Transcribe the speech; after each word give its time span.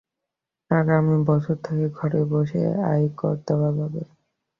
আগামী 0.71 1.15
বছর 1.27 1.55
থেকে 1.63 1.85
ঘরে 1.97 2.21
বসেই 2.31 2.67
আয়কর 2.91 3.35
দেওয়া 3.47 3.69
যাবে। 3.77 4.01